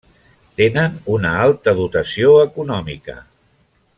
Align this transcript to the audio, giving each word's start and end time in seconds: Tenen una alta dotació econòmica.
Tenen 0.61 0.95
una 1.17 1.33
alta 1.43 1.75
dotació 1.81 2.33
econòmica. 2.47 3.19